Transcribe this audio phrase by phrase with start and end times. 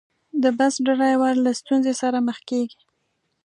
[0.43, 2.79] د بس ډریور له ستونزې سره مخ کېږي.